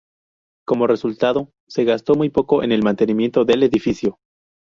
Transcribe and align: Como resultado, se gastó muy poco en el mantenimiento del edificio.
Como 0.65 0.87
resultado, 0.87 1.51
se 1.69 1.83
gastó 1.83 2.15
muy 2.15 2.31
poco 2.31 2.63
en 2.63 2.71
el 2.71 2.81
mantenimiento 2.81 3.45
del 3.45 3.61
edificio. 3.61 4.17